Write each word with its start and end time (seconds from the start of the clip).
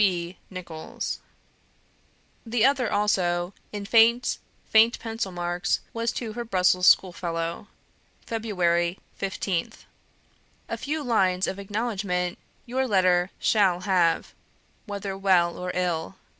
"C. 0.01 0.31
B. 0.31 0.37
NICHOLLS." 0.49 1.19
The 2.43 2.65
other 2.65 2.91
also 2.91 3.53
in 3.71 3.85
faint, 3.85 4.39
faint 4.67 4.97
pencil 4.97 5.31
marks 5.31 5.81
was 5.93 6.11
to 6.13 6.33
her 6.33 6.43
Brussels 6.43 6.87
schoolfellow. 6.87 7.67
"Feb. 8.25 8.97
15th. 9.19 9.85
"A 10.67 10.77
few 10.77 11.03
lines 11.03 11.45
of 11.45 11.59
acknowledgment 11.59 12.39
your 12.65 12.87
letter 12.87 13.29
SHALL 13.37 13.81
have, 13.81 14.33
whether 14.87 15.15
well 15.15 15.55
or 15.59 15.69
ill. 15.75 16.15